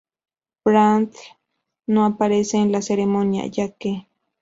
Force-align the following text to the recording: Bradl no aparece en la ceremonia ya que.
Bradl 0.65 1.13
no 1.85 2.05
aparece 2.05 2.57
en 2.57 2.71
la 2.71 2.81
ceremonia 2.81 3.45
ya 3.45 3.69
que. 3.69 4.07